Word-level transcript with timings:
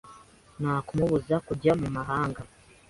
Nta 0.61 0.75
kumubuza 0.85 1.35
kujya 1.47 1.71
mu 1.81 1.87
mahanga. 1.95 2.41